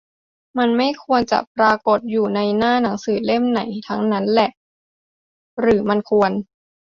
[0.57, 4.49] มันไม่ควรจะปรากฎอยู่ในหน้าหนังสือเล่มไหนทั้งนั้นแหละ
[5.59, 6.31] หรือมันควร